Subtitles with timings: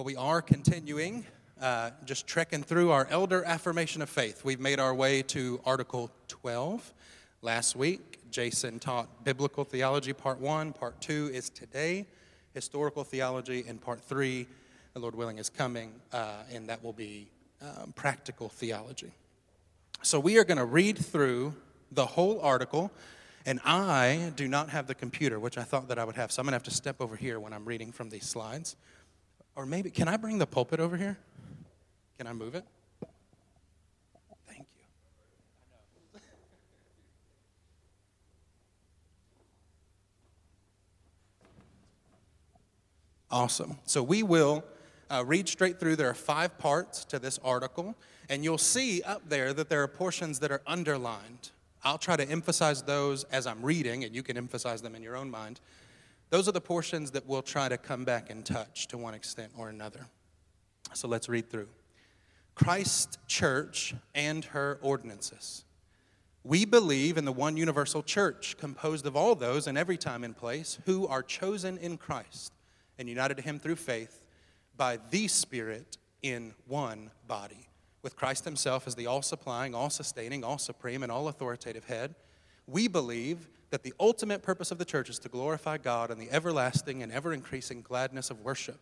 [0.00, 1.26] Well, we are continuing,
[1.60, 4.46] uh, just trekking through our elder affirmation of faith.
[4.46, 6.94] We've made our way to Article 12.
[7.42, 10.72] Last week, Jason taught Biblical Theology, Part 1.
[10.72, 12.06] Part 2 is today,
[12.54, 14.46] Historical Theology, and Part 3,
[14.94, 17.28] the Lord willing, is coming, uh, and that will be
[17.60, 19.12] um, Practical Theology.
[20.00, 21.52] So we are going to read through
[21.92, 22.90] the whole article.
[23.46, 26.30] And I do not have the computer, which I thought that I would have.
[26.30, 28.76] So I'm going to have to step over here when I'm reading from these slides.
[29.60, 31.18] Or maybe, can I bring the pulpit over here?
[32.16, 32.64] Can I move it?
[34.48, 36.18] Thank you.
[43.30, 43.76] Awesome.
[43.84, 44.64] So we will
[45.10, 45.96] uh, read straight through.
[45.96, 47.94] There are five parts to this article,
[48.30, 51.50] and you'll see up there that there are portions that are underlined.
[51.84, 55.16] I'll try to emphasize those as I'm reading, and you can emphasize them in your
[55.16, 55.60] own mind.
[56.30, 59.52] Those are the portions that we'll try to come back and touch to one extent
[59.58, 60.06] or another.
[60.94, 61.68] So let's read through.
[62.54, 65.64] Christ Church and her ordinances.
[66.44, 70.36] We believe in the one universal church, composed of all those in every time and
[70.36, 72.52] place who are chosen in Christ
[72.98, 74.26] and united to Him through faith
[74.76, 77.68] by the Spirit in one body,
[78.02, 82.14] with Christ Himself as the all supplying, all sustaining, all supreme, and all authoritative head.
[82.66, 86.30] We believe that the ultimate purpose of the church is to glorify God in the
[86.30, 88.80] everlasting and ever increasing gladness of worship.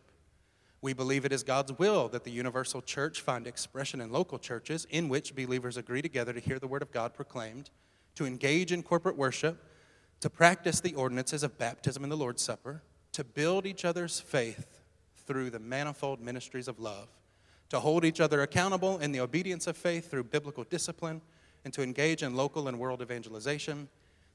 [0.81, 4.87] We believe it is God's will that the universal church find expression in local churches
[4.91, 7.71] in which believers agree together to hear the word of God proclaimed,
[8.15, 9.63] to engage in corporate worship,
[10.21, 14.81] to practice the ordinances of baptism and the Lord's Supper, to build each other's faith
[15.17, 17.09] through the manifold ministries of love,
[17.69, 21.21] to hold each other accountable in the obedience of faith through biblical discipline,
[21.65, 23.89] and to engage in local and world evangelization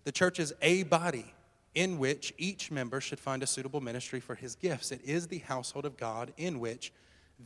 [0.03, 1.33] the church is a body
[1.75, 4.91] in which each member should find a suitable ministry for his gifts.
[4.91, 6.93] It is the household of God in which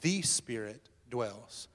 [0.01, 1.67] the Spirit dwells.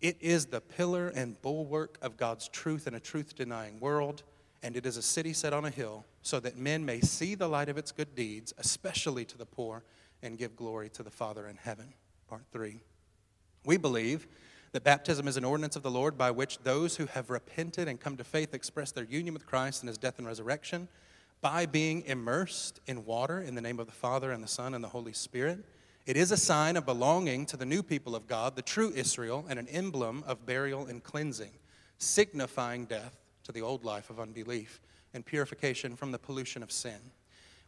[0.00, 4.22] It is the pillar and bulwark of God's truth in a truth denying world,
[4.62, 7.48] and it is a city set on a hill so that men may see the
[7.48, 9.84] light of its good deeds, especially to the poor,
[10.22, 11.92] and give glory to the Father in heaven.
[12.28, 12.80] Part three.
[13.64, 14.26] We believe
[14.72, 17.98] that baptism is an ordinance of the Lord by which those who have repented and
[17.98, 20.88] come to faith express their union with Christ in his death and resurrection
[21.40, 24.84] by being immersed in water in the name of the Father and the Son and
[24.84, 25.64] the Holy Spirit.
[26.06, 29.44] It is a sign of belonging to the new people of God, the true Israel,
[29.48, 31.52] and an emblem of burial and cleansing,
[31.98, 34.80] signifying death to the old life of unbelief
[35.14, 36.98] and purification from the pollution of sin.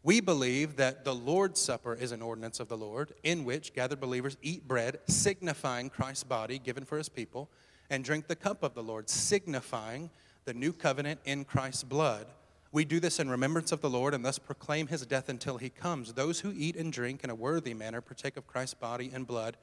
[0.05, 4.01] We believe that the Lord's Supper is an ordinance of the Lord in which gathered
[4.01, 7.49] believers eat bread, signifying Christ's body given for his people,
[7.89, 10.11] and drink the cup of the Lord, signifying
[10.45, 12.27] the new covenant in Christ's blood.
[12.73, 15.69] We do this in remembrance of the Lord and thus proclaim his death until he
[15.69, 16.15] comes.
[16.15, 19.57] Those who eat and drink in a worthy manner partake of Christ's body and blood,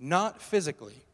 [0.00, 1.04] not physically,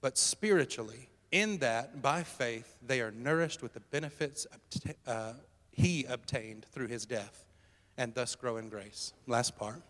[0.00, 4.46] but spiritually, in that by faith they are nourished with the benefits
[5.06, 5.34] uh,
[5.70, 7.44] he obtained through his death
[7.96, 9.12] and thus grow in grace.
[9.26, 9.82] Last part.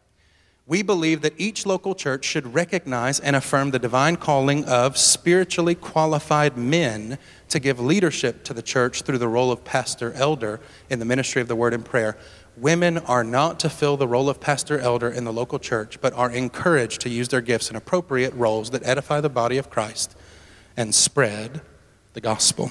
[0.65, 5.75] We believe that each local church should recognize and affirm the divine calling of spiritually
[5.75, 7.19] qualified men
[7.49, 11.43] to give leadership to the church through the role of pastor elder in the ministry
[11.43, 12.17] of the word and prayer.
[12.57, 16.13] Women are not to fill the role of pastor elder in the local church, but
[16.13, 20.17] are encouraged to use their gifts in appropriate roles that edify the body of Christ
[20.77, 21.61] and spread
[22.13, 22.71] the gospel.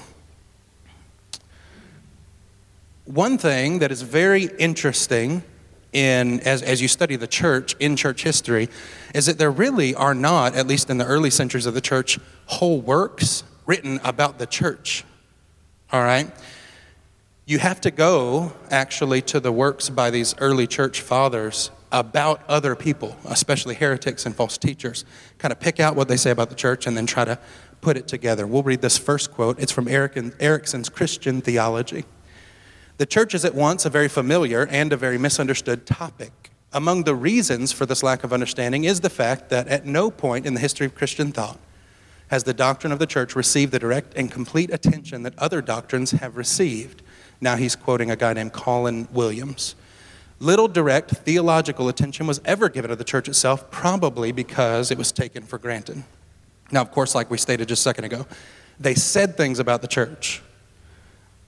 [3.04, 5.42] One thing that is very interesting
[5.92, 8.68] in as, as you study the church in church history
[9.12, 12.18] is that there really are not, at least in the early centuries of the church,
[12.46, 15.04] whole works written about the church.
[15.92, 16.30] All right?
[17.44, 22.76] You have to go actually to the works by these early church fathers about other
[22.76, 25.04] people, especially heretics and false teachers.
[25.38, 27.38] Kind of pick out what they say about the church and then try to
[27.80, 28.46] put it together.
[28.46, 29.58] We'll read this first quote.
[29.58, 32.04] It's from Erickson's Christian Theology.
[33.02, 36.52] The church is at once a very familiar and a very misunderstood topic.
[36.72, 40.46] Among the reasons for this lack of understanding is the fact that at no point
[40.46, 41.58] in the history of Christian thought
[42.28, 46.12] has the doctrine of the church received the direct and complete attention that other doctrines
[46.12, 47.02] have received.
[47.40, 49.74] Now he's quoting a guy named Colin Williams.
[50.38, 55.10] Little direct theological attention was ever given to the church itself, probably because it was
[55.10, 56.04] taken for granted.
[56.70, 58.28] Now, of course, like we stated just a second ago,
[58.78, 60.40] they said things about the church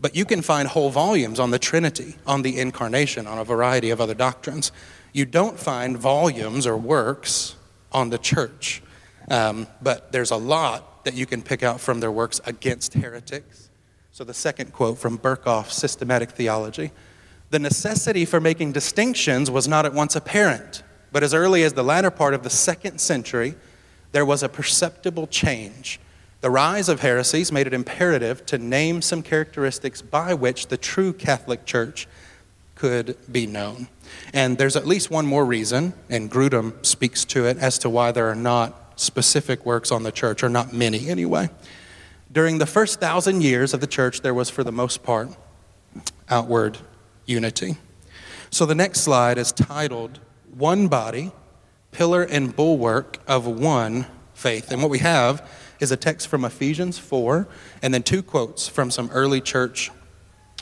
[0.04, 3.88] but you can find whole volumes on the Trinity, on the incarnation, on a variety
[3.88, 4.70] of other doctrines.
[5.14, 7.56] You don't find volumes or works
[7.90, 8.82] on the church.
[9.30, 13.70] Um, but there's a lot that you can pick out from their works against heretics.
[14.12, 16.92] So, the second quote from Berkhof's Systematic Theology
[17.48, 21.82] the necessity for making distinctions was not at once apparent But as early as the
[21.82, 23.54] latter part of the second century,
[24.12, 25.98] there was a perceptible change.
[26.44, 31.14] The rise of heresies made it imperative to name some characteristics by which the true
[31.14, 32.06] Catholic Church
[32.74, 33.88] could be known.
[34.34, 38.12] And there's at least one more reason, and Grudem speaks to it, as to why
[38.12, 41.48] there are not specific works on the church, or not many anyway.
[42.30, 45.30] During the first thousand years of the church, there was, for the most part,
[46.28, 46.76] outward
[47.24, 47.78] unity.
[48.50, 50.20] So the next slide is titled
[50.54, 51.32] One Body,
[51.90, 54.04] Pillar and Bulwark of One
[54.34, 54.70] Faith.
[54.70, 55.48] And what we have
[55.80, 57.46] is a text from Ephesians 4
[57.82, 59.90] and then two quotes from some early church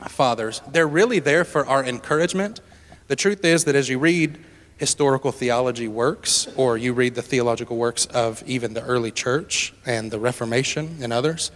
[0.08, 0.60] fathers.
[0.70, 2.60] They're really there for our encouragement.
[3.08, 4.38] The truth is that as you read
[4.78, 10.10] historical theology works, or you read the theological works of even the early church and
[10.10, 11.52] the Reformation and others,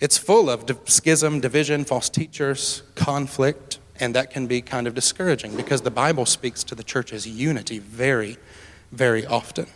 [0.00, 5.56] it's full of schism, division, false teachers, conflict, and that can be kind of discouraging
[5.56, 8.36] because the Bible speaks to the church's unity very,
[8.92, 9.66] very often.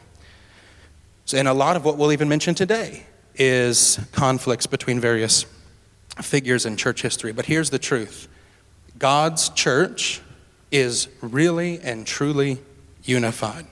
[1.24, 3.06] So, and a lot of what we'll even mention today
[3.40, 5.46] is conflicts between various
[6.20, 7.32] figures in church history.
[7.32, 8.28] But here's the truth
[8.98, 10.20] God's church
[10.70, 12.58] is really and truly
[13.02, 13.66] unified.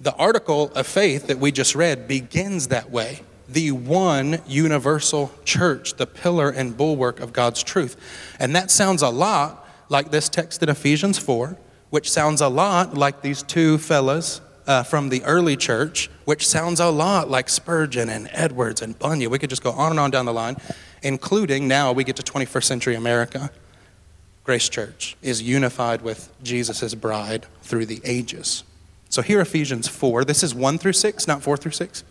[0.00, 5.94] The article of faith that we just read begins that way the one universal church,
[5.94, 7.96] the pillar and bulwark of God's truth.
[8.40, 11.58] And that sounds a lot like this text in Ephesians 4,
[11.90, 16.80] which sounds a lot like these two fellas uh, from the early church, which sounds
[16.80, 19.30] a lot like Spurgeon and Edwards and Bunyan.
[19.30, 20.56] We could just go on and on down the line,
[21.02, 23.50] including now we get to 21st century America.
[24.44, 28.62] Grace Church is unified with Jesus' bride through the ages.
[29.08, 32.04] So here, Ephesians 4, this is 1 through 6, not 4 through 6.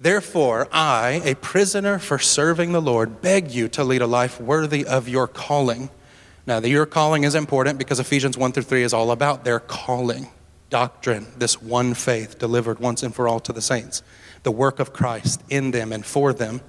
[0.00, 4.84] Therefore, I, a prisoner for serving the Lord, beg you to lead a life worthy
[4.84, 5.90] of your calling.
[6.46, 9.60] Now, the your calling is important because Ephesians 1 through 3 is all about their
[9.60, 10.28] calling,
[10.74, 14.02] doctrine, this one faith delivered once and for all to the saints,
[14.42, 16.62] the work of Christ in them and for them.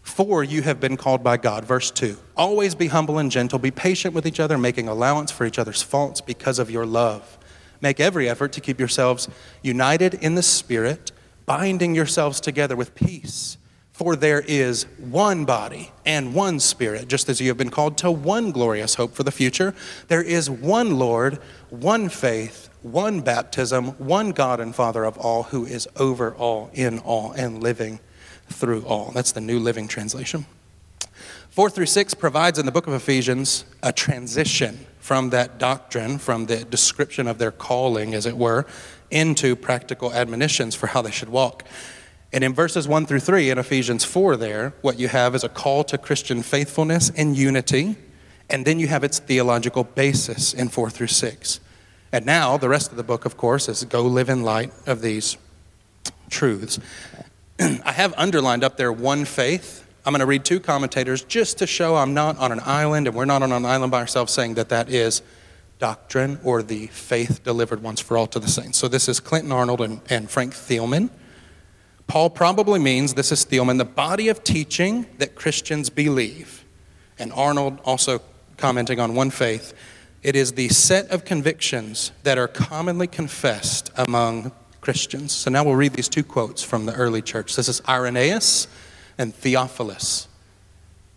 [0.00, 1.66] For you have been called by God.
[1.66, 5.44] Verse 2 Always be humble and gentle, be patient with each other, making allowance for
[5.44, 7.36] each other's faults because of your love.
[7.82, 9.28] Make every effort to keep yourselves
[9.60, 11.12] united in the Spirit,
[11.44, 13.58] binding yourselves together with peace.
[13.98, 18.12] For there is one body and one Spirit, just as you have been called to
[18.12, 19.74] one glorious hope for the future.
[20.06, 25.66] There is one Lord, one faith, one baptism, one God and Father of all, who
[25.66, 27.98] is over all, in all, and living
[28.48, 29.10] through all.
[29.12, 30.46] That's the New Living Translation.
[31.50, 36.46] Four through six provides in the book of Ephesians a transition from that doctrine, from
[36.46, 38.64] the description of their calling, as it were,
[39.10, 41.64] into practical admonitions for how they should walk.
[42.32, 45.48] And in verses 1 through 3 in Ephesians 4, there, what you have is a
[45.48, 47.96] call to Christian faithfulness and unity,
[48.50, 51.60] and then you have its theological basis in 4 through 6.
[52.12, 55.00] And now, the rest of the book, of course, is go live in light of
[55.00, 55.36] these
[56.30, 56.78] truths.
[57.60, 59.86] I have underlined up there one faith.
[60.06, 63.16] I'm going to read two commentators just to show I'm not on an island and
[63.16, 65.22] we're not on an island by ourselves saying that that is
[65.78, 68.78] doctrine or the faith delivered once for all to the saints.
[68.78, 71.10] So this is Clinton Arnold and, and Frank Thielman.
[72.08, 76.64] Paul probably means, this is Thielman, the body of teaching that Christians believe.
[77.18, 78.22] And Arnold also
[78.56, 79.74] commenting on one faith.
[80.22, 85.32] It is the set of convictions that are commonly confessed among Christians.
[85.32, 87.54] So now we'll read these two quotes from the early church.
[87.54, 88.68] This is Irenaeus
[89.18, 90.28] and Theophilus.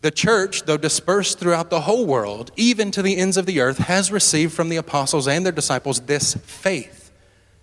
[0.01, 3.77] The church, though dispersed throughout the whole world, even to the ends of the earth,
[3.77, 7.11] has received from the apostles and their disciples this faith,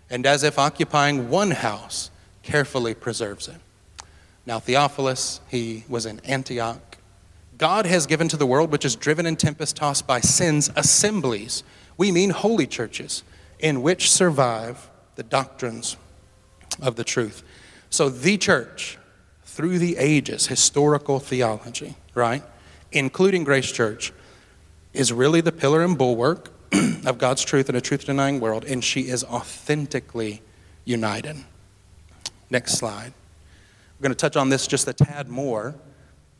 [0.08, 2.10] and as if occupying one house,
[2.48, 3.60] carefully preserves it.
[4.46, 6.96] Now, Theophilus, he was in Antioch.
[7.58, 11.62] God has given to the world, which is driven and tempest tossed by sins, assemblies.
[11.98, 13.22] We mean holy churches,
[13.58, 15.98] in which survive the doctrines
[16.80, 17.42] of the truth.
[17.90, 18.96] So, the church,
[19.44, 22.42] through the ages, historical theology, right,
[22.92, 24.10] including Grace Church,
[24.94, 26.50] is really the pillar and bulwark
[27.04, 30.40] of God's truth in a truth denying world, and she is authentically
[30.86, 31.36] united.
[32.50, 33.12] Next slide.
[33.12, 35.74] I'm going to touch on this just a tad more.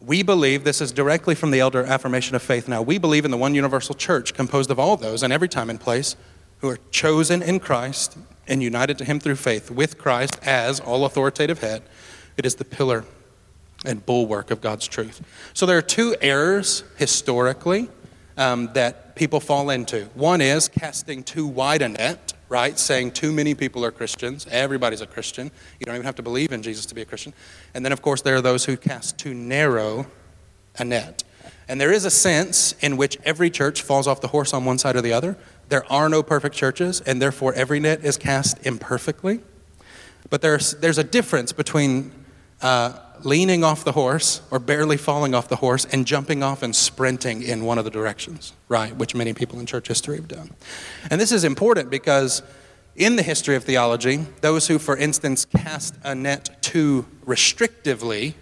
[0.01, 2.69] We believe this is directly from the elder affirmation of faith.
[2.69, 5.69] Now, we believe in the one universal church composed of all those and every time
[5.69, 6.15] and place
[6.61, 11.05] who are chosen in Christ and united to Him through faith with Christ as all
[11.05, 11.83] authoritative head.
[12.37, 13.05] It is the pillar
[13.85, 15.21] and bulwark of God's truth.
[15.53, 17.89] So there are two errors historically
[18.37, 20.05] um, that people fall into.
[20.15, 22.79] One is casting too wide a net, right?
[22.79, 24.47] Saying too many people are Christians.
[24.51, 25.51] Everybody's a Christian.
[25.79, 27.35] You don't even have to believe in Jesus to be a Christian.
[27.75, 30.07] And then, of course, there are those who cast too narrow
[30.79, 31.25] a net.
[31.69, 34.79] And there is a sense in which every church falls off the horse on one
[34.79, 35.37] side or the other,
[35.69, 39.41] There are no perfect churches, and therefore every net is cast imperfectly.
[40.31, 42.13] But there's, there's a difference between
[42.63, 46.75] uh, leaning off the horse or barely falling off the horse and jumping off and
[46.75, 48.95] sprinting in one of the directions, right?
[48.97, 50.51] Which many people in church history have done.
[51.11, 52.43] And this is important because
[52.97, 58.35] in the history of theology, those who, for instance, cast a net too restrictively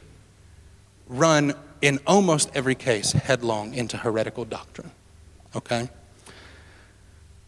[1.08, 4.90] run in almost every case headlong into heretical doctrine.
[5.54, 5.88] Okay?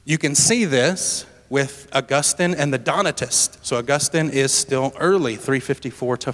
[0.05, 3.59] You can see this with Augustine and the Donatists.
[3.63, 6.33] So Augustine is still early, 354 to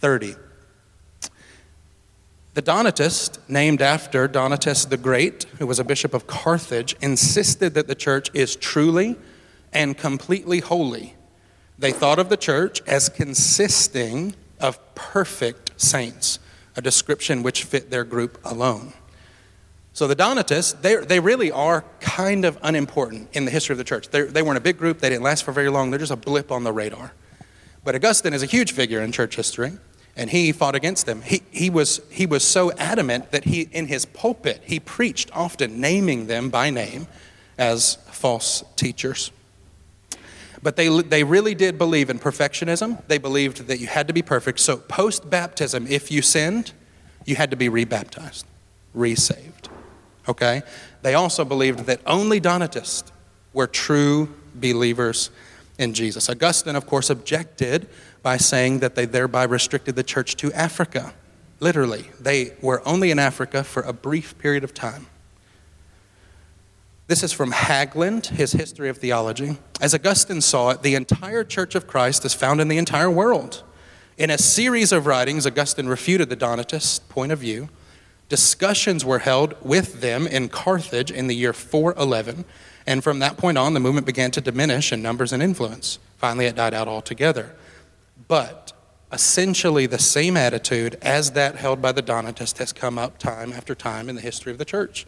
[0.00, 0.40] 430.
[2.54, 7.86] The Donatist, named after Donatus the Great, who was a bishop of Carthage, insisted that
[7.86, 9.16] the church is truly
[9.72, 11.14] and completely holy.
[11.78, 16.38] They thought of the church as consisting of perfect saints,
[16.76, 18.94] a description which fit their group alone.
[19.92, 23.84] So the Donatists, they, they really are kind of unimportant in the history of the
[23.84, 24.08] church.
[24.08, 26.16] They're, they weren't a big group, they didn't last for very long, they're just a
[26.16, 27.12] blip on the radar.
[27.84, 29.72] But Augustine is a huge figure in church history,
[30.16, 31.22] and he fought against them.
[31.22, 35.80] He, he, was, he was so adamant that he, in his pulpit, he preached often
[35.80, 37.06] naming them by name
[37.58, 39.30] as false teachers.
[40.62, 43.06] But they, they really did believe in perfectionism.
[43.08, 44.58] They believed that you had to be perfect.
[44.58, 46.72] So, post baptism, if you sinned,
[47.24, 48.46] you had to be rebaptized,
[48.94, 49.68] resaved
[50.28, 50.62] okay?
[51.02, 53.10] They also believed that only Donatists
[53.52, 55.30] were true believers
[55.78, 56.28] in Jesus.
[56.28, 57.88] Augustine, of course, objected
[58.26, 61.14] by saying that they thereby restricted the church to Africa.
[61.60, 65.06] Literally, they were only in Africa for a brief period of time.
[67.06, 69.58] This is from Hägglund, his History of Theology.
[69.80, 73.62] As Augustine saw it, the entire Church of Christ is found in the entire world.
[74.18, 77.68] In a series of writings, Augustine refuted the Donatist point of view
[78.28, 82.44] Discussions were held with them in Carthage in the year 411,
[82.88, 86.00] and from that point on, the movement began to diminish in numbers and influence.
[86.16, 87.54] Finally, it died out altogether.
[88.28, 88.72] But
[89.12, 93.74] essentially, the same attitude as that held by the Donatists has come up time after
[93.74, 95.06] time in the history of the church.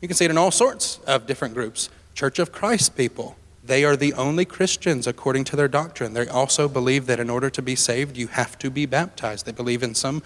[0.00, 1.90] You can see it in all sorts of different groups.
[2.14, 6.14] Church of Christ people, they are the only Christians according to their doctrine.
[6.14, 9.46] They also believe that in order to be saved, you have to be baptized.
[9.46, 10.22] They believe in some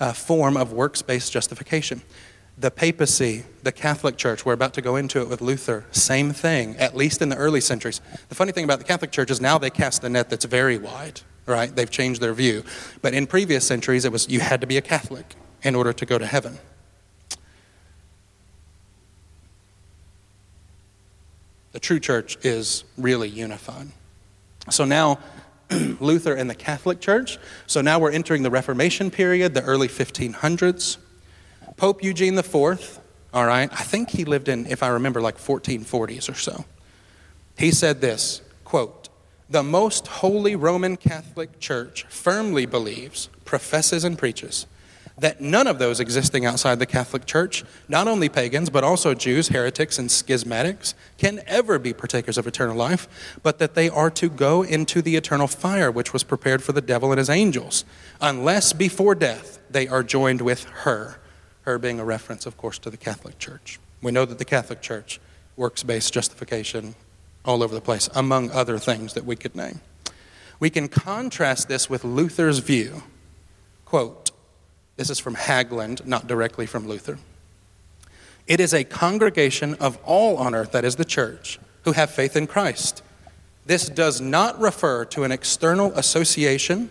[0.00, 2.02] uh, form of works based justification.
[2.58, 6.76] The papacy, the Catholic Church, we're about to go into it with Luther, same thing,
[6.76, 8.00] at least in the early centuries.
[8.28, 10.76] The funny thing about the Catholic Church is now they cast the net that's very
[10.76, 11.74] wide, right?
[11.74, 12.64] They've changed their view.
[13.00, 16.06] But in previous centuries, it was you had to be a Catholic in order to
[16.06, 16.58] go to heaven.
[21.72, 23.88] The true church is really unified.
[24.70, 25.18] So now,
[26.00, 27.38] Luther and the Catholic Church.
[27.66, 30.98] So now we're entering the Reformation period, the early 1500s.
[31.76, 33.00] Pope Eugene IV,
[33.32, 36.64] all right, I think he lived in, if I remember, like 1440s or so.
[37.56, 39.01] He said this quote,
[39.50, 44.66] The most holy Roman Catholic Church firmly believes, professes, and preaches
[45.18, 49.48] that none of those existing outside the Catholic Church, not only pagans, but also Jews,
[49.48, 53.08] heretics, and schismatics, can ever be partakers of eternal life,
[53.42, 56.80] but that they are to go into the eternal fire which was prepared for the
[56.80, 57.84] devil and his angels,
[58.20, 61.18] unless before death they are joined with her.
[61.62, 63.78] Her being a reference, of course, to the Catholic Church.
[64.02, 65.20] We know that the Catholic Church,
[65.56, 66.94] works based justification
[67.44, 69.80] all over the place, among other things that we could name.
[70.60, 73.02] We can contrast this with Luther's view.
[73.84, 74.30] Quote,
[74.96, 77.18] this is from Hägglund, not directly from Luther.
[78.46, 82.36] It is a congregation of all on earth, that is the church, who have faith
[82.36, 83.02] in Christ.
[83.66, 86.90] This does not refer to an external association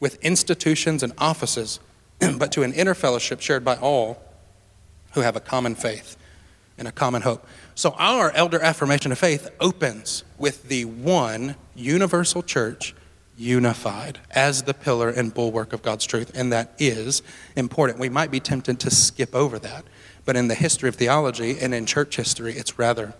[0.00, 1.80] with institutions and offices,
[2.18, 4.22] but to an inner fellowship shared by all
[5.12, 6.16] who have a common faith
[6.76, 7.46] and a common hope.
[7.78, 12.92] So, our elder affirmation of faith opens with the one universal church
[13.36, 17.22] unified as the pillar and bulwark of God's truth, and that is
[17.54, 18.00] important.
[18.00, 19.84] We might be tempted to skip over that,
[20.24, 23.14] but in the history of theology and in church history, it's rather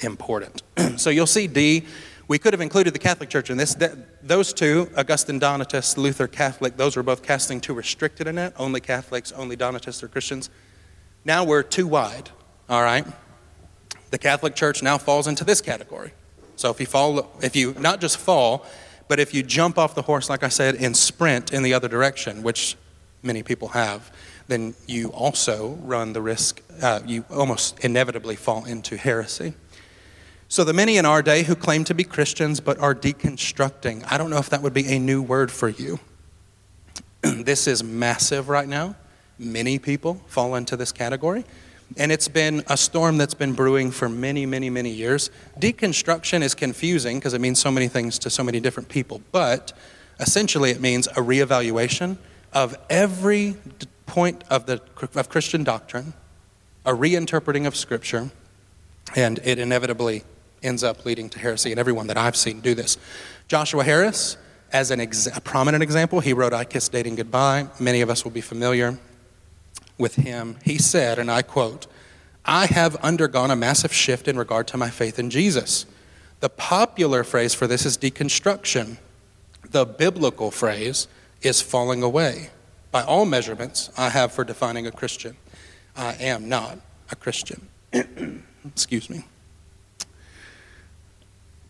[0.00, 0.62] important.
[0.98, 1.86] so you'll see D.
[2.28, 3.74] We could have included the Catholic Church in this.
[4.22, 8.52] Those two, Augustine Donatist, Luther Catholic, those were both casting too restricted in it.
[8.58, 10.50] Only Catholics, only Donatists or Christians.
[11.24, 12.28] Now we're too wide,
[12.68, 13.06] all right?
[14.12, 16.12] The Catholic Church now falls into this category.
[16.56, 18.66] So if you fall, if you not just fall,
[19.08, 21.88] but if you jump off the horse, like I said, and sprint in the other
[21.88, 22.76] direction, which
[23.22, 24.12] many people have,
[24.48, 29.54] then you also run the risk, uh, you almost inevitably fall into heresy.
[30.48, 34.18] So, the many in our day who claim to be Christians but are deconstructing, I
[34.18, 36.00] don't know if that would be a new word for you.
[37.22, 38.94] this is massive right now.
[39.38, 41.46] Many people fall into this category.
[41.96, 45.30] And it's been a storm that's been brewing for many, many, many years.
[45.58, 49.72] Deconstruction is confusing because it means so many things to so many different people, but
[50.20, 52.16] essentially it means a reevaluation
[52.52, 53.56] of every
[54.06, 54.80] point of, the,
[55.14, 56.12] of Christian doctrine,
[56.84, 58.30] a reinterpreting of Scripture,
[59.16, 60.24] and it inevitably
[60.62, 62.98] ends up leading to heresy, and everyone that I've seen do this.
[63.48, 64.36] Joshua Harris,
[64.72, 67.66] as an ex- a prominent example, he wrote I Kiss Dating Goodbye.
[67.80, 68.98] Many of us will be familiar
[70.02, 70.58] with him.
[70.62, 71.86] He said, and I quote,
[72.44, 75.86] I have undergone a massive shift in regard to my faith in Jesus.
[76.40, 78.98] The popular phrase for this is deconstruction.
[79.70, 81.06] The biblical phrase
[81.40, 82.50] is falling away.
[82.90, 85.36] By all measurements I have for defining a Christian,
[85.96, 86.78] I am not
[87.10, 87.68] a Christian.
[88.66, 89.24] Excuse me.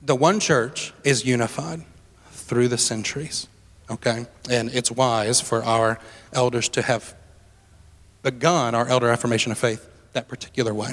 [0.01, 1.85] The one church is unified
[2.31, 3.47] through the centuries,
[3.91, 4.27] okay?
[4.51, 6.01] And it's wise for our
[6.33, 7.15] elders to have
[8.23, 10.93] begun our elder affirmation of faith that particular way.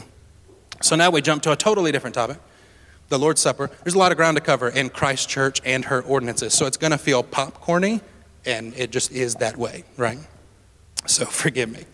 [0.82, 2.38] So now we jump to a totally different topic
[3.10, 3.70] the Lord's Supper.
[3.84, 6.54] There's a lot of ground to cover in Christ Church and her ordinances.
[6.54, 8.02] So it's going to feel popcorny,
[8.46, 10.20] and it just is that way, right?
[11.08, 11.86] So forgive me.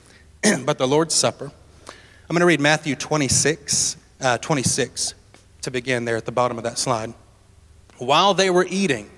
[0.66, 1.52] but the Lord's Supper,
[1.86, 5.14] I'm going to read Matthew 26, uh, 26
[5.62, 7.14] to begin there at the bottom of that slide.
[7.98, 9.10] While they were eating,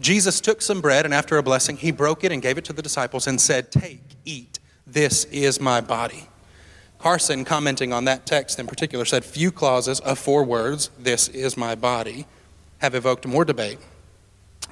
[0.00, 2.72] Jesus took some bread, and after a blessing, he broke it and gave it to
[2.72, 6.28] the disciples and said, Take, eat, this is my body.
[6.98, 11.56] Carson, commenting on that text in particular, said few clauses of four words, this is
[11.56, 12.26] my body,
[12.78, 13.78] have evoked more debate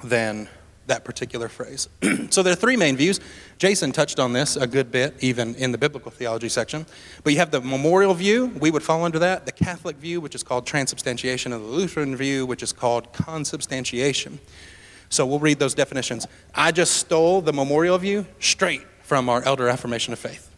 [0.03, 0.49] than
[0.87, 1.87] that particular phrase.
[2.29, 3.19] so there are three main views.
[3.57, 6.85] Jason touched on this a good bit, even in the biblical theology section.
[7.23, 10.35] But you have the memorial view, we would fall under that, the Catholic view, which
[10.35, 14.39] is called transubstantiation, and the Lutheran view, which is called consubstantiation.
[15.09, 16.27] So we'll read those definitions.
[16.55, 18.81] I just stole the memorial view straight
[19.13, 20.49] from our elder affirmation of faith.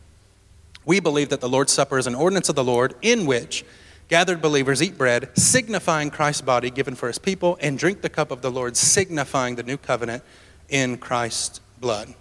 [0.85, 3.65] We believe that the Lord's Supper is an ordinance of the Lord in which
[4.07, 8.31] gathered believers eat bread, signifying Christ's body given for his people, and drink the cup
[8.31, 10.23] of the Lord, signifying the new covenant
[10.69, 12.13] in Christ's blood.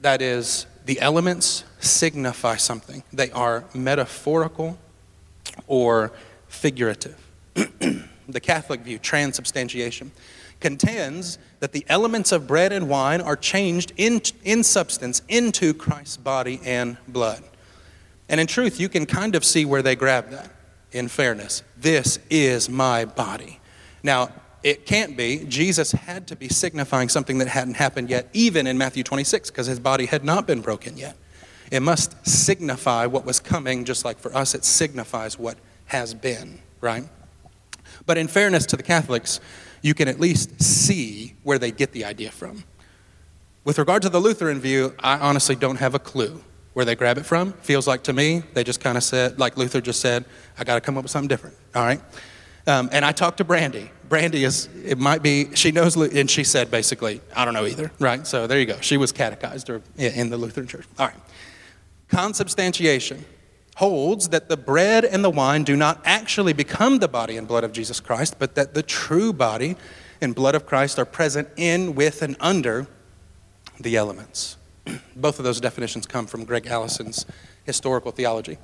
[0.00, 4.80] That is, the elements signify something, they are metaphorical
[5.68, 6.10] or
[6.48, 7.24] figurative.
[7.54, 10.10] the Catholic view, transubstantiation,
[10.60, 16.16] contends that the elements of bread and wine are changed in, in substance into Christ's
[16.16, 17.42] body and blood.
[18.28, 20.50] And in truth, you can kind of see where they grab that,
[20.92, 21.62] in fairness.
[21.76, 23.58] This is my body.
[24.02, 24.30] Now,
[24.62, 25.44] it can't be.
[25.48, 29.66] Jesus had to be signifying something that hadn't happened yet, even in Matthew 26, because
[29.66, 31.16] his body had not been broken yet.
[31.70, 36.60] It must signify what was coming, just like for us, it signifies what has been,
[36.80, 37.04] right?
[38.06, 39.40] But in fairness to the Catholics,
[39.82, 42.64] you can at least see where they get the idea from.
[43.64, 47.18] With regard to the Lutheran view, I honestly don't have a clue where they grab
[47.18, 47.52] it from.
[47.54, 50.24] Feels like to me, they just kind of said, like Luther just said,
[50.58, 51.56] I got to come up with something different.
[51.74, 52.00] All right?
[52.66, 53.90] Um, and I talked to Brandy.
[54.08, 57.90] Brandy is, it might be, she knows, and she said basically, I don't know either,
[57.98, 58.26] right?
[58.26, 58.78] So there you go.
[58.80, 60.86] She was catechized or in the Lutheran church.
[60.98, 61.16] All right.
[62.08, 63.24] Consubstantiation
[63.80, 67.64] holds that the bread and the wine do not actually become the body and blood
[67.64, 69.74] of Jesus Christ, but that the true body
[70.20, 72.86] and blood of Christ are present in, with, and under
[73.80, 74.58] the elements.
[75.16, 77.24] Both of those definitions come from Gregg Allison's
[77.64, 78.58] historical theology.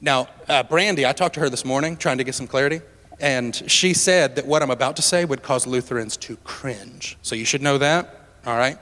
[0.00, 2.80] Now, uh, Brandy, I talked to her this morning trying to get some clarity,
[3.20, 7.16] and she said that what I'm about to say would cause Lutherans to cringe.
[7.22, 8.76] So you should know that, all right?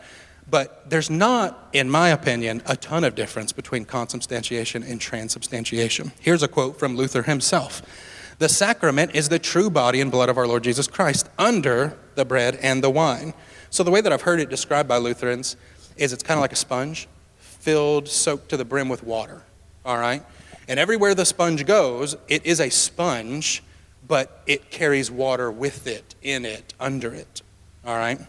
[0.49, 6.13] But there's not, in my opinion, a ton of difference between consubstantiation and transubstantiation.
[6.21, 7.83] Here's a quote from Luther himself
[8.39, 12.25] The sacrament is the true body and blood of our Lord Jesus Christ under the
[12.25, 13.35] bread and the wine.
[13.71, 15.57] So, the way that I've heard it described by Lutherans
[15.97, 19.43] is it's kind of like a sponge filled, soaked to the brim with water.
[19.85, 20.25] All right?
[20.67, 23.63] And everywhere the sponge goes, it is a sponge,
[24.07, 27.43] but it carries water with it, in it, under it.
[27.85, 28.21] All right?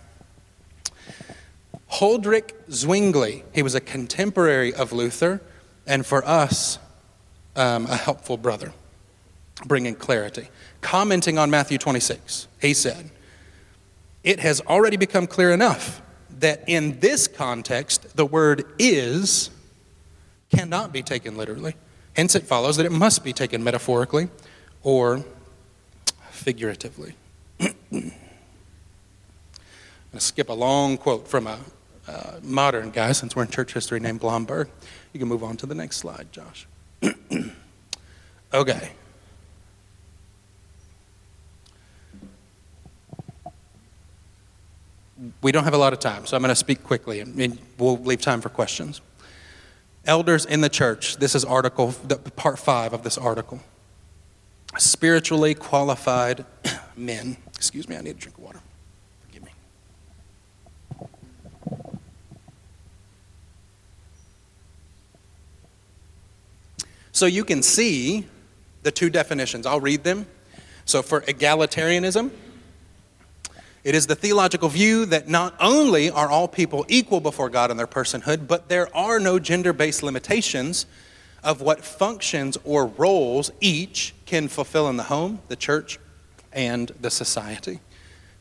[1.91, 5.41] Huldrych Zwingli, he was a contemporary of Luther,
[5.85, 6.79] and for us,
[7.55, 8.71] um, a helpful brother,
[9.65, 10.47] bringing clarity.
[10.79, 13.11] Commenting on Matthew 26, he said,
[14.23, 16.01] It has already become clear enough
[16.39, 19.49] that in this context, the word is
[20.49, 21.75] cannot be taken literally.
[22.15, 24.29] Hence, it follows that it must be taken metaphorically
[24.81, 25.23] or
[26.29, 27.15] figuratively.
[27.59, 28.11] I'm going
[30.13, 31.59] to skip a long quote from a
[32.11, 34.69] uh, modern guy, since we're in church history, named Blomberg.
[35.13, 36.67] You can move on to the next slide, Josh.
[38.53, 38.91] okay.
[45.41, 47.97] We don't have a lot of time, so I'm going to speak quickly and we'll
[47.97, 49.01] leave time for questions.
[50.05, 51.93] Elders in the church, this is article,
[52.35, 53.59] part five of this article.
[54.77, 56.45] Spiritually qualified
[56.97, 57.37] men.
[57.55, 58.61] Excuse me, I need a drink of water.
[67.21, 68.25] So you can see
[68.81, 69.67] the two definitions.
[69.67, 70.25] I'll read them.
[70.85, 72.31] So for egalitarianism,
[73.83, 77.77] it is the theological view that not only are all people equal before God in
[77.77, 80.87] their personhood, but there are no gender based limitations
[81.43, 85.99] of what functions or roles each can fulfill in the home, the church,
[86.51, 87.81] and the society.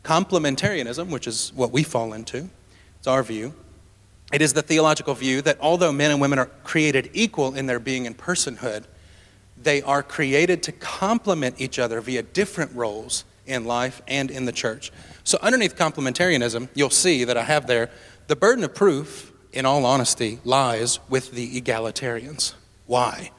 [0.05, 2.49] Complementarianism, which is what we fall into,
[2.97, 3.53] it's our view.
[4.33, 7.81] It is the theological view that although men and women are created equal in their
[7.81, 8.85] being and personhood,
[9.61, 14.53] they are created to complement each other via different roles in life and in the
[14.53, 14.93] church.
[15.25, 17.91] So, underneath complementarianism, you'll see that I have there
[18.29, 22.55] the burden of proof, in all honesty, lies with the egalitarians.
[22.87, 23.33] Why?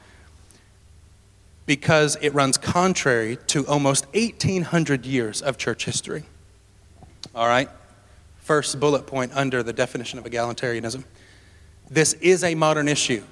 [1.66, 6.24] Because it runs contrary to almost 1,800 years of church history.
[7.34, 7.70] All right?
[8.42, 11.04] First bullet point under the definition of egalitarianism.
[11.90, 13.24] This is a modern issue.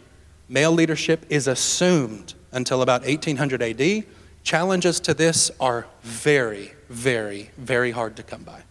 [0.48, 4.04] Male leadership is assumed until about 1800 AD.
[4.44, 8.62] Challenges to this are very, very, very hard to come by.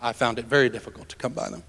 [0.00, 1.62] I found it very difficult to come by them.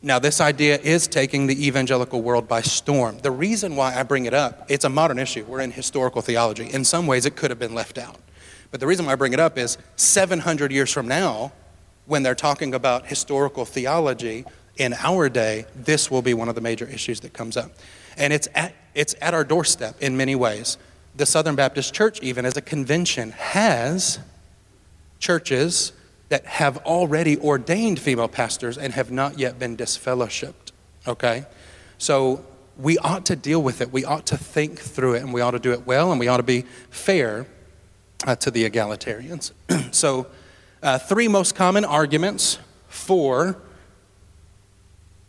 [0.00, 3.18] Now, this idea is taking the evangelical world by storm.
[3.18, 5.44] The reason why I bring it up, it's a modern issue.
[5.44, 6.70] We're in historical theology.
[6.72, 8.16] In some ways, it could have been left out.
[8.70, 11.52] But the reason why I bring it up is 700 years from now,
[12.08, 14.44] when they're talking about historical theology
[14.78, 17.70] in our day, this will be one of the major issues that comes up.
[18.16, 20.78] And it's at, it's at our doorstep in many ways.
[21.16, 24.18] The Southern Baptist Church, even as a convention, has
[25.20, 25.92] churches
[26.30, 30.72] that have already ordained female pastors and have not yet been disfellowshipped.
[31.06, 31.44] Okay?
[31.98, 32.44] So
[32.78, 33.92] we ought to deal with it.
[33.92, 36.28] We ought to think through it, and we ought to do it well, and we
[36.28, 37.46] ought to be fair
[38.26, 39.52] uh, to the egalitarians.
[39.94, 40.26] so,
[40.82, 43.56] uh, three most common arguments for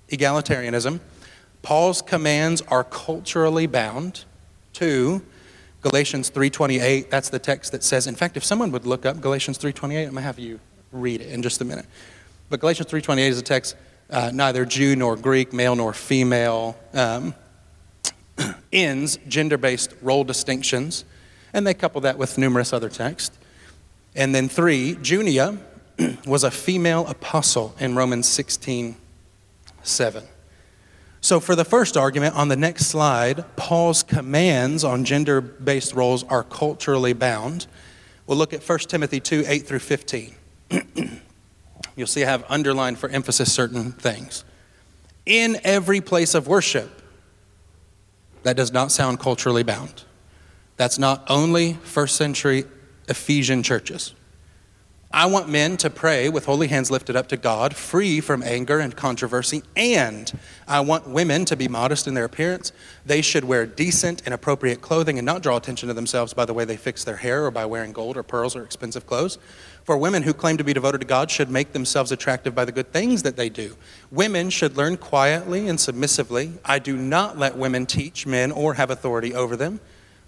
[0.10, 1.00] egalitarianism
[1.62, 4.26] Paul's commands are culturally bound.
[4.74, 5.22] Two,
[5.82, 9.58] Galatians 3:28, that's the text that says, in fact, if someone would look up Galatians
[9.58, 10.60] 3:28, I'm going to have you
[10.92, 11.86] read it in just a minute.
[12.50, 13.76] But Galatians 3:28 is a text
[14.10, 17.36] uh, neither Jew nor Greek, male nor female, um,
[18.74, 21.06] ends gender-based role distinctions,
[21.54, 23.38] and they couple that with numerous other texts.
[24.20, 25.58] And then three, Junia
[26.26, 28.98] was a female apostle in Romans 16,
[29.82, 30.24] 7.
[31.22, 36.26] So, for the first argument on the next slide, Paul's commands on gender based roles
[36.26, 37.66] are culturally bound.
[38.28, 40.36] We'll look at 1 Timothy 2 8 through 15.
[41.96, 44.44] You'll see I have underlined for emphasis certain things.
[45.26, 47.02] In every place of worship,
[48.44, 50.04] that does not sound culturally bound.
[50.76, 52.66] That's not only first century
[53.10, 54.14] Ephesian churches.
[55.12, 58.78] I want men to pray with holy hands lifted up to God, free from anger
[58.78, 60.32] and controversy, and
[60.68, 62.72] I want women to be modest in their appearance.
[63.08, 66.54] They should wear decent and appropriate clothing and not draw attention to themselves by the
[66.54, 69.40] way they fix their hair or by wearing gold or pearls or expensive clothes.
[69.84, 72.72] For women who claim to be devoted to God should make themselves attractive by the
[72.72, 73.76] good things that they do.
[74.12, 76.54] Women should learn quietly and submissively.
[76.64, 79.80] I do not let women teach men or have authority over them.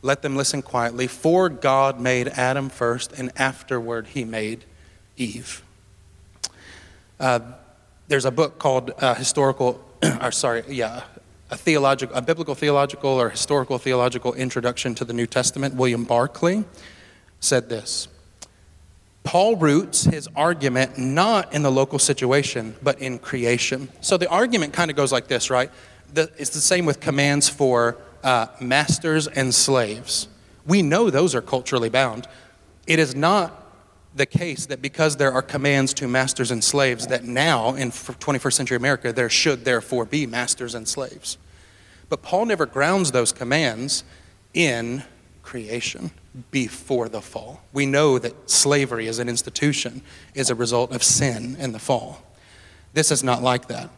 [0.01, 1.07] Let them listen quietly.
[1.07, 4.65] For God made Adam first, and afterward he made
[5.17, 5.63] Eve.
[7.19, 7.39] Uh,
[8.07, 9.83] there's a book called uh, Historical,
[10.21, 11.03] or sorry, yeah,
[11.51, 15.75] a theological, a biblical theological or historical theological introduction to the New Testament.
[15.75, 16.63] William Barclay
[17.39, 18.07] said this.
[19.23, 23.89] Paul roots his argument not in the local situation, but in creation.
[24.01, 25.69] So the argument kind of goes like this, right?
[26.13, 30.27] The, it's the same with commands for uh, masters and slaves.
[30.65, 32.27] We know those are culturally bound.
[32.87, 33.57] It is not
[34.13, 38.53] the case that because there are commands to masters and slaves, that now in 21st
[38.53, 41.37] century America, there should therefore be masters and slaves.
[42.09, 44.03] But Paul never grounds those commands
[44.53, 45.03] in
[45.43, 46.11] creation
[46.51, 47.61] before the fall.
[47.73, 50.01] We know that slavery as an institution
[50.33, 52.21] is a result of sin and the fall.
[52.93, 53.89] This is not like that.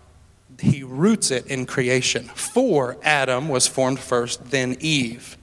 [0.60, 2.26] He roots it in creation.
[2.36, 5.38] For Adam was formed first, then Eve.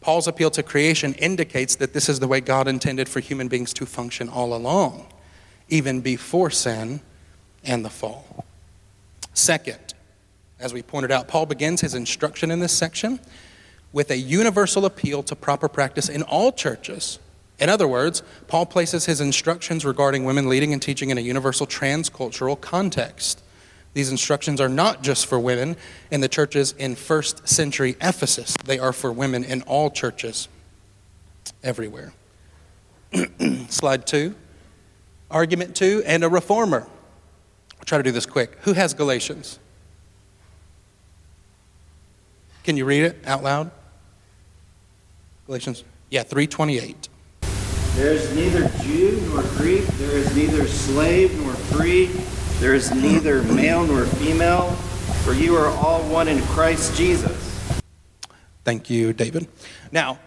[0.00, 3.72] Paul's appeal to creation indicates that this is the way God intended for human beings
[3.74, 5.06] to function all along,
[5.68, 7.00] even before sin
[7.64, 8.44] and the fall.
[9.34, 9.94] Second,
[10.58, 13.20] as we pointed out, Paul begins his instruction in this section
[13.92, 17.18] with a universal appeal to proper practice in all churches.
[17.58, 21.66] In other words, Paul places his instructions regarding women leading and teaching in a universal
[21.66, 23.42] transcultural context.
[23.92, 25.76] These instructions are not just for women
[26.10, 30.48] in the churches in first century Ephesus, they are for women in all churches
[31.62, 32.12] everywhere.
[33.68, 34.34] Slide two.
[35.30, 36.88] Argument two, and a reformer.
[37.78, 38.56] I'll try to do this quick.
[38.62, 39.58] Who has Galatians?
[42.64, 43.70] Can you read it out loud?
[45.46, 47.08] Galatians, yeah, 328.
[47.94, 52.10] There is neither Jew nor Greek, there is neither slave nor free,
[52.60, 54.70] there is neither male nor female,
[55.24, 57.72] for you are all one in Christ Jesus.
[58.64, 59.48] Thank you, David.
[59.90, 60.18] Now,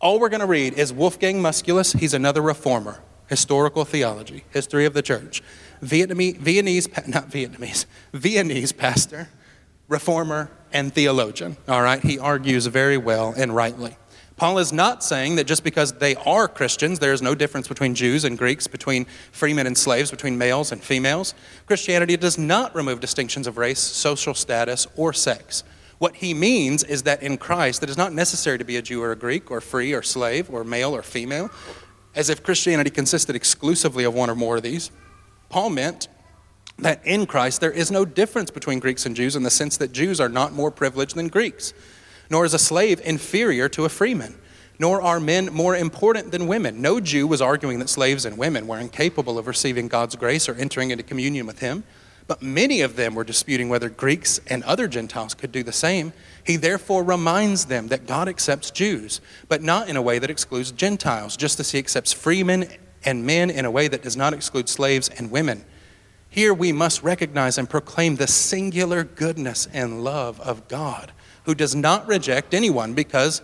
[0.00, 1.96] all we're going to read is Wolfgang Musculus.
[1.96, 5.44] He's another reformer, historical theology, history of the church.
[5.80, 9.28] Vietnamese, Viennese, not Vietnamese, Viennese pastor,
[9.86, 11.56] reformer, and theologian.
[11.68, 13.96] All right, he argues very well and rightly.
[14.36, 17.94] Paul is not saying that just because they are Christians, there is no difference between
[17.94, 21.34] Jews and Greeks, between freemen and slaves, between males and females.
[21.64, 25.64] Christianity does not remove distinctions of race, social status, or sex.
[25.98, 29.02] What he means is that in Christ, it is not necessary to be a Jew
[29.02, 31.50] or a Greek, or free or slave, or male or female,
[32.14, 34.90] as if Christianity consisted exclusively of one or more of these.
[35.48, 36.08] Paul meant
[36.78, 39.92] that in Christ there is no difference between Greeks and Jews in the sense that
[39.92, 41.72] Jews are not more privileged than Greeks
[42.30, 44.34] nor is a slave inferior to a freeman,
[44.78, 46.82] nor are men more important than women.
[46.82, 50.54] No Jew was arguing that slaves and women were incapable of receiving God's grace or
[50.54, 51.84] entering into communion with Him,
[52.26, 56.12] but many of them were disputing whether Greeks and other Gentiles could do the same.
[56.44, 60.72] He therefore reminds them that God accepts Jews, but not in a way that excludes
[60.72, 62.68] Gentiles, just as He accepts freemen
[63.04, 65.64] and men in a way that does not exclude slaves and women.
[66.28, 71.12] Here we must recognize and proclaim the singular goodness and love of God
[71.46, 73.40] who does not reject anyone because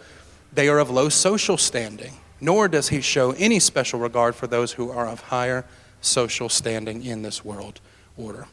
[0.52, 4.72] they are of low social standing, nor does he show any special regard for those
[4.72, 5.64] who are of higher
[6.00, 7.80] social standing in this world
[8.16, 8.46] order.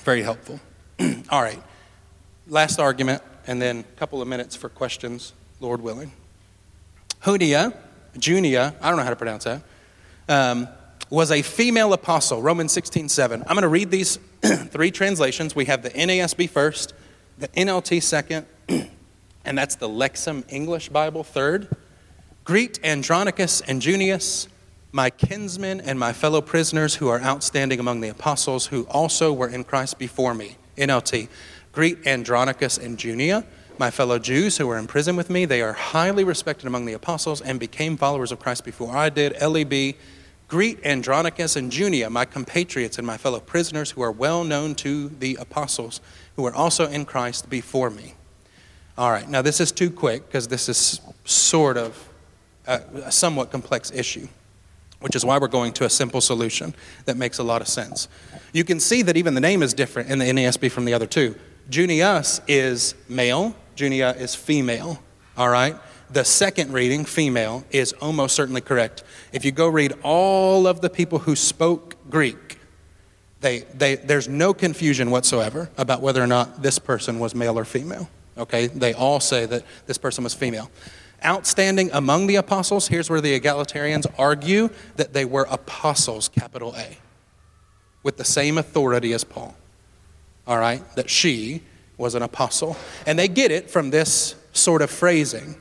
[0.00, 0.60] Very helpful.
[1.30, 1.60] All right,
[2.46, 6.12] last argument, and then a couple of minutes for questions, Lord willing.
[7.24, 7.72] Junia,
[8.18, 9.62] Junia, I don't know how to pronounce that,
[10.28, 10.68] um,
[11.08, 13.40] was a female apostle, Romans 16 7.
[13.40, 15.56] I'm going to read these three translations.
[15.56, 16.92] We have the NASB first,
[17.40, 21.74] the NLT second, and that's the Lexham English Bible third.
[22.44, 24.46] Greet Andronicus and Junius,
[24.92, 29.48] my kinsmen and my fellow prisoners who are outstanding among the apostles, who also were
[29.48, 30.58] in Christ before me.
[30.76, 31.28] NLT.
[31.72, 33.46] Greet Andronicus and Junia,
[33.78, 35.46] my fellow Jews who were in prison with me.
[35.46, 39.40] They are highly respected among the apostles and became followers of Christ before I did.
[39.40, 39.94] LEB.
[40.48, 45.08] Greet Andronicus and Junia, my compatriots and my fellow prisoners who are well known to
[45.08, 46.00] the apostles
[46.40, 48.14] who are also in Christ before me.
[48.96, 52.08] All right, now this is too quick because this is sort of
[52.66, 54.26] a, a somewhat complex issue,
[55.00, 56.74] which is why we're going to a simple solution
[57.04, 58.08] that makes a lot of sense.
[58.54, 61.06] You can see that even the name is different in the NASB from the other
[61.06, 61.34] two.
[61.68, 65.02] Junius is male, Junia is female.
[65.36, 65.76] All right?
[66.08, 69.04] The second reading, female, is almost certainly correct.
[69.32, 72.59] If you go read all of the people who spoke Greek,
[73.40, 77.64] they, they, there's no confusion whatsoever about whether or not this person was male or
[77.64, 78.08] female.
[78.36, 78.66] Okay?
[78.66, 80.70] They all say that this person was female.
[81.24, 86.98] Outstanding among the apostles, here's where the egalitarians argue that they were apostles, capital A,
[88.02, 89.54] with the same authority as Paul.
[90.46, 90.82] All right?
[90.96, 91.62] That she
[91.98, 92.76] was an apostle.
[93.06, 95.56] And they get it from this sort of phrasing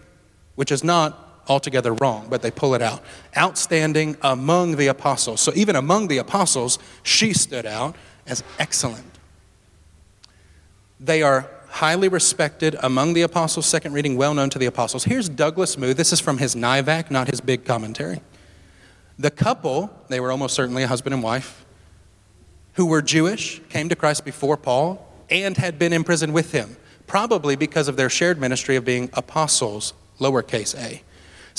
[0.59, 3.03] which is not altogether wrong, but they pull it out.
[3.35, 5.41] Outstanding among the apostles.
[5.41, 7.95] So even among the apostles, she stood out
[8.27, 9.17] as excellent.
[10.99, 15.03] They are highly respected among the apostles, second reading, well known to the apostles.
[15.03, 15.93] Here's Douglas Moo.
[15.93, 18.21] This is from his NIVAC, not his big commentary.
[19.17, 21.65] The couple, they were almost certainly a husband and wife,
[22.73, 26.77] who were Jewish, came to Christ before Paul, and had been in prison with him,
[27.07, 31.01] probably because of their shared ministry of being apostles lowercase a.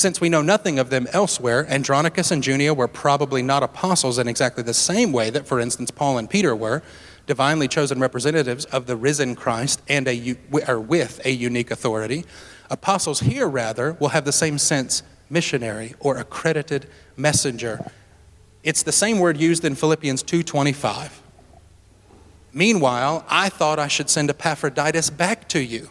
[0.00, 4.28] Since we know nothing of them elsewhere, Andronicus and Junia were probably not apostles in
[4.28, 6.82] exactly the same way that, for instance, Paul and Peter were,
[7.26, 12.24] divinely chosen representatives of the risen Christ and a, or with a unique authority.
[12.70, 17.84] Apostles here, rather, will have the same sense missionary or accredited messenger.
[18.62, 21.20] It's the same word used in Philippians 2:25.
[22.54, 25.90] Meanwhile, I thought I should send Epaphroditus back to you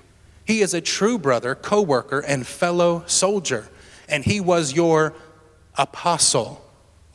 [0.50, 3.70] he is a true brother, co worker, and fellow soldier.
[4.10, 5.14] And he was your
[5.78, 6.66] apostle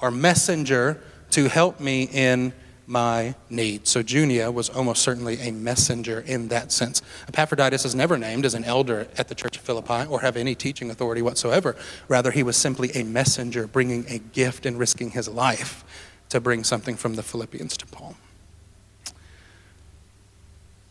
[0.00, 2.52] or messenger to help me in
[2.86, 3.86] my need.
[3.86, 7.02] So Junia was almost certainly a messenger in that sense.
[7.28, 10.54] Epaphroditus is never named as an elder at the church of Philippi or have any
[10.54, 11.76] teaching authority whatsoever.
[12.08, 15.84] Rather, he was simply a messenger bringing a gift and risking his life
[16.28, 18.16] to bring something from the Philippians to Paul.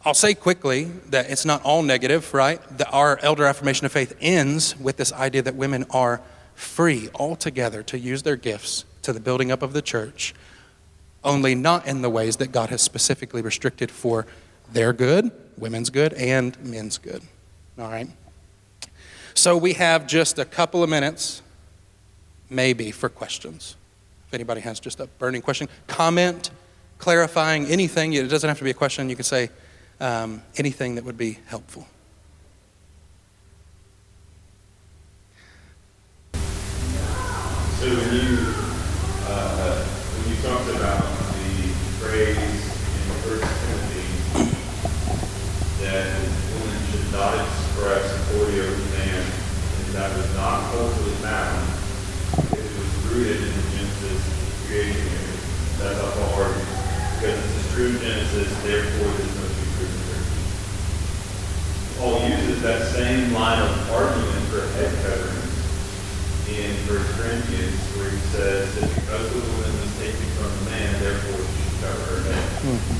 [0.06, 2.62] I'll say quickly that it's not all negative, right?
[2.78, 6.22] The, our elder affirmation of faith ends with this idea that women are
[6.56, 10.34] free altogether to use their gifts to the building up of the church,
[11.24, 14.26] only not in the ways that God has specifically restricted for
[14.72, 17.22] their good, women's good, and men's good.
[17.80, 18.10] All right?
[19.34, 21.42] So we have just a couple of minutes,
[22.50, 23.78] maybe, for questions.
[24.28, 26.52] If anybody has just a burning question, comment,
[26.98, 28.14] clarifying anything.
[28.14, 29.10] It doesn't have to be a question.
[29.10, 29.50] You can say
[30.04, 31.88] um, anything that would be helpful.
[36.34, 38.38] So when you
[39.32, 41.04] uh, when you talked about
[41.40, 41.72] the
[42.04, 44.04] phrase in First Timothy
[45.80, 46.20] that
[46.60, 51.64] women should not express authority over man, and that was not culturally bound,
[52.52, 54.20] it was rooted in the Genesis
[54.68, 55.40] creation area.
[55.80, 56.74] That's a argument
[57.24, 60.44] because it's is true Genesis, therefore this must be true in Scripture.
[62.04, 65.40] Paul uses that same line of argument for head covering
[66.52, 70.92] in First Corinthians where he says that because the woman was taken from the man,
[71.00, 72.44] therefore she should cover her head.
[72.60, 73.00] Mm-hmm.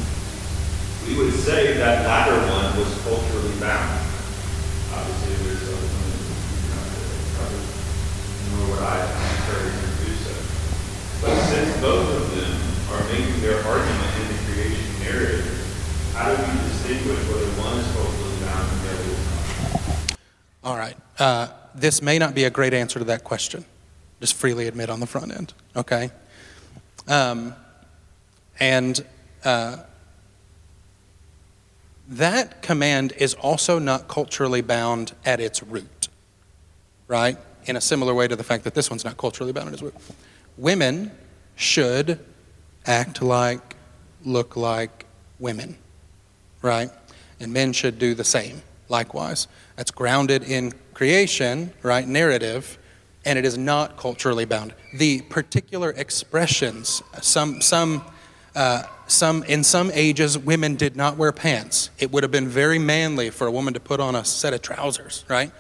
[1.04, 4.08] We would say that latter one was culturally bound.
[4.96, 6.88] Obviously, there's other women who do not
[7.44, 10.36] cover, nor would I encourage them to do so.
[11.28, 12.56] But since both of them
[12.88, 15.60] are making their argument in the creation narrative,
[16.16, 19.42] how do we distinguish whether one is culturally bound and the other is not?
[20.64, 20.96] All right.
[21.20, 23.66] Uh, this may not be a great answer to that question.
[24.20, 26.10] Just freely admit on the front end, okay?
[27.08, 27.54] Um,
[28.60, 29.04] and
[29.44, 29.78] uh,
[32.08, 36.08] that command is also not culturally bound at its root,
[37.08, 37.38] right?
[37.66, 39.82] In a similar way to the fact that this one's not culturally bound at its
[39.82, 39.96] root.
[40.58, 41.12] Women
[41.56, 42.20] should
[42.86, 43.76] act like,
[44.24, 45.06] look like
[45.40, 45.78] women,
[46.62, 46.90] right?
[47.40, 48.62] And men should do the same,
[48.94, 49.48] likewise.
[49.76, 52.08] That's grounded in creation, right?
[52.08, 52.78] Narrative,
[53.26, 54.74] and it is not culturally bound.
[54.94, 58.04] The particular expressions, some, some,
[58.56, 61.90] uh, some, in some ages, women did not wear pants.
[61.98, 64.62] It would have been very manly for a woman to put on a set of
[64.62, 65.52] trousers, right?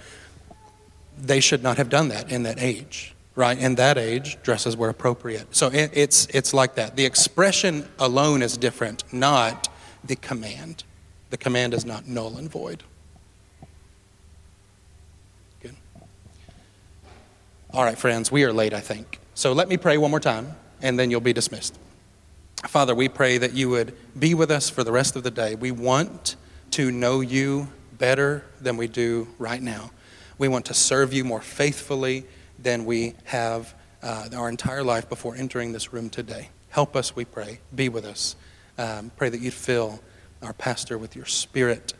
[1.18, 3.58] They should not have done that in that age, right?
[3.58, 5.56] In that age, dresses were appropriate.
[5.56, 6.96] So it, it's, it's like that.
[6.96, 9.70] The expression alone is different, not
[10.04, 10.84] the command.
[11.32, 12.84] The command is not null and void.
[17.74, 19.20] All right, friends, we are late, I think.
[19.34, 21.76] So let me pray one more time, and then you'll be dismissed.
[22.68, 25.56] Father, we pray that you would be with us for the rest of the day.
[25.56, 26.36] We want
[26.72, 29.90] to know you better than we do right now.
[30.38, 32.26] We want to serve you more faithfully
[32.60, 36.50] than we have uh, our entire life before entering this room today.
[36.70, 37.60] Help us, we pray.
[37.74, 38.36] Be with us.
[38.78, 40.00] Um, pray that you'd fill
[40.44, 41.96] our pastor with your spirit.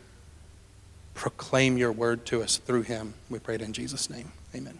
[1.14, 3.14] Proclaim your word to us through him.
[3.28, 4.30] We pray it in Jesus' name.
[4.54, 4.78] Amen.